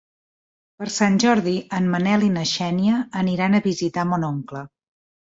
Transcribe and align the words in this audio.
Per 0.77 0.85
Sant 0.93 1.17
Jordi 1.23 1.51
en 1.79 1.89
Manel 1.95 2.25
i 2.27 2.29
na 2.37 2.45
Xènia 2.51 3.01
aniran 3.21 3.57
a 3.57 3.61
visitar 3.67 4.07
mon 4.13 4.25
oncle. 4.31 4.63